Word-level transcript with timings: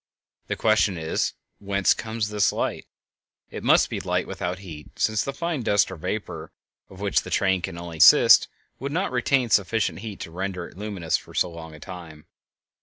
The 0.47 0.55
question 0.55 0.97
is, 0.97 1.33
Whence 1.59 1.93
comes 1.93 2.29
this 2.29 2.51
light? 2.51 2.87
It 3.51 3.63
must 3.63 3.87
be 3.87 3.99
light 3.99 4.25
without 4.25 4.57
heat, 4.57 4.97
since 4.97 5.23
the 5.23 5.31
fine 5.31 5.61
dust 5.61 5.91
or 5.91 5.95
vapor 5.95 6.51
of 6.89 7.01
which 7.01 7.21
the 7.21 7.29
train 7.29 7.61
can 7.61 7.77
only 7.77 7.97
consist 7.97 8.47
would 8.79 8.91
not 8.91 9.11
retain 9.11 9.51
sufficient 9.51 9.99
heat 9.99 10.19
to 10.21 10.31
render 10.31 10.67
it 10.67 10.75
luminous 10.75 11.17
for 11.17 11.35
so 11.35 11.51
long 11.51 11.75
a 11.75 11.79
time. 11.79 12.25